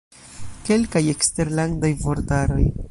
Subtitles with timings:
[0.69, 2.63] Kelkaj eksterlandaj vortaroj.